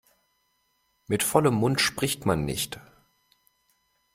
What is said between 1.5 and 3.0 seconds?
Mund spricht man nicht.